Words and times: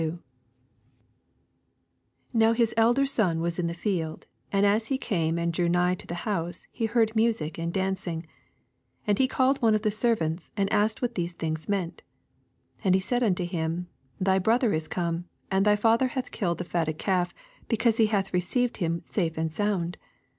S5 0.01 0.19
Now 2.33 2.53
his 2.53 2.73
elder 2.75 3.05
son 3.05 3.39
was 3.39 3.59
in 3.59 3.67
the 3.67 3.75
btsld: 3.75 4.23
and 4.51 4.65
as 4.65 4.87
he 4.87 4.97
came 4.97 5.37
and 5.37 5.53
drew 5.53 5.69
nigh 5.69 5.91
U' 5.91 5.95
the 5.97 6.15
honsei 6.15 6.65
he 6.71 6.87
heard 6.87 7.11
masic 7.15 7.59
and 7.59 7.71
l»ncing. 7.77 8.23
26 9.03 9.07
.^d 9.07 9.17
he 9.19 9.27
called 9.27 9.61
one 9.61 9.75
of 9.75 9.83
the 9.83 9.91
ser 9.91 10.15
Tuits, 10.15 10.49
and 10.57 10.73
asked 10.73 11.03
what 11.03 11.13
these 11.13 11.33
things 11.33 11.67
Laeant. 11.67 11.99
27 12.81 12.85
And 12.85 12.95
he 12.95 12.99
said 13.01 13.21
unto 13.21 13.45
him, 13.45 13.89
Thv 14.23 14.41
brother 14.41 14.73
is 14.73 14.87
come; 14.87 15.25
and 15.51 15.65
thy 15.67 15.75
father 15.75 16.07
hatn 16.07 16.31
killed 16.31 16.57
the 16.57 16.63
fatted 16.63 16.97
calf, 16.97 17.35
because 17.67 17.97
he 17.97 18.07
hath 18.07 18.33
received 18.33 18.77
him 18.77 19.03
safe 19.05 19.37
and 19.37 19.53
sound. 19.53 19.99